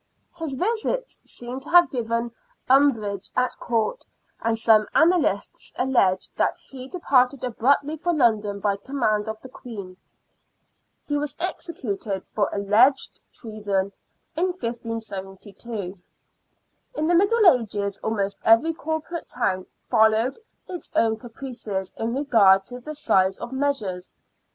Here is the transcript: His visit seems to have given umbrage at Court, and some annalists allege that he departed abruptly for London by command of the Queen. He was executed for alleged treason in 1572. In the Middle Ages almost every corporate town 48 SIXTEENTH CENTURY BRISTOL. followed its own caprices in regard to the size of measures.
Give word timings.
His 0.35 0.55
visit 0.55 1.11
seems 1.23 1.63
to 1.63 1.69
have 1.69 1.91
given 1.91 2.31
umbrage 2.67 3.29
at 3.35 3.55
Court, 3.59 4.03
and 4.41 4.57
some 4.57 4.87
annalists 4.95 5.73
allege 5.77 6.27
that 6.37 6.57
he 6.57 6.87
departed 6.87 7.43
abruptly 7.43 7.97
for 7.97 8.11
London 8.11 8.59
by 8.59 8.77
command 8.77 9.29
of 9.29 9.39
the 9.41 9.49
Queen. 9.49 9.97
He 11.05 11.19
was 11.19 11.37
executed 11.39 12.25
for 12.33 12.49
alleged 12.51 13.21
treason 13.31 13.91
in 14.35 14.47
1572. 14.53 15.99
In 16.95 17.05
the 17.07 17.13
Middle 17.13 17.45
Ages 17.45 17.99
almost 17.99 18.39
every 18.43 18.73
corporate 18.73 19.29
town 19.29 19.67
48 19.85 19.85
SIXTEENTH 19.85 19.85
CENTURY 19.85 20.29
BRISTOL. 20.29 20.65
followed 20.65 20.75
its 20.77 20.91
own 20.95 21.17
caprices 21.17 21.93
in 21.97 22.15
regard 22.15 22.65
to 22.65 22.79
the 22.79 22.95
size 22.95 23.37
of 23.37 23.51
measures. 23.51 24.13